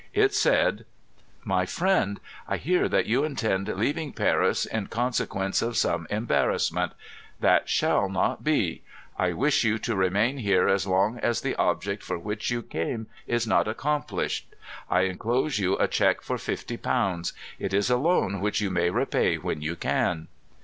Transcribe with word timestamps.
It 0.15 0.33
said: 0.33 0.83
44 1.43 1.43
My 1.45 1.65
friend, 1.67 2.19
I 2.47 2.57
hear 2.57 2.89
that 2.89 3.05
you 3.05 3.23
intend 3.23 3.67
leaving 3.67 4.13
Paris 4.13 4.65
in 4.65 4.87
conse 4.87 5.23
quence 5.27 5.61
of 5.61 5.77
some 5.77 6.07
embarrassment 6.09 6.93
That 7.39 7.69
shall 7.69 8.09
not 8.09 8.43
be. 8.43 8.81
I 9.19 9.33
wish 9.33 9.63
you 9.63 9.77
to 9.77 9.95
remain 9.95 10.39
here 10.39 10.67
as 10.67 10.87
long 10.87 11.19
as 11.19 11.41
the 11.41 11.55
object 11.57 12.01
for 12.01 12.17
which 12.17 12.49
you 12.49 12.63
came 12.63 13.05
is 13.27 13.45
not 13.45 13.67
accomplished. 13.67 14.55
I 14.89 15.01
enclose 15.01 15.59
you 15.59 15.77
a 15.77 15.87
check 15.87 16.21
for 16.21 16.37
┬Ż60. 16.37 17.31
It 17.59 17.71
is 17.71 17.91
a 17.91 17.97
loan 17.97 18.41
which 18.41 18.59
you 18.59 18.71
may 18.71 18.89
repay 18.89 19.37
when 19.37 19.61
you 19.61 19.75
can." 19.75 20.29